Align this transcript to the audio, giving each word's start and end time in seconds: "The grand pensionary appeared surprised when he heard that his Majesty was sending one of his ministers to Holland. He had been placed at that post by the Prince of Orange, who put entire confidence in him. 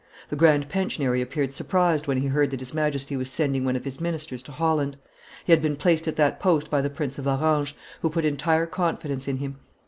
"The 0.29 0.35
grand 0.35 0.67
pensionary 0.67 1.21
appeared 1.21 1.53
surprised 1.53 2.07
when 2.07 2.17
he 2.17 2.25
heard 2.29 2.49
that 2.49 2.59
his 2.59 2.73
Majesty 2.73 3.15
was 3.15 3.29
sending 3.29 3.63
one 3.63 3.75
of 3.75 3.85
his 3.85 4.01
ministers 4.01 4.41
to 4.41 4.51
Holland. 4.51 4.97
He 5.45 5.51
had 5.51 5.61
been 5.61 5.75
placed 5.75 6.07
at 6.07 6.15
that 6.15 6.39
post 6.39 6.71
by 6.71 6.81
the 6.81 6.89
Prince 6.89 7.19
of 7.19 7.27
Orange, 7.27 7.75
who 8.01 8.09
put 8.09 8.25
entire 8.25 8.65
confidence 8.65 9.27
in 9.27 9.37
him. 9.37 9.57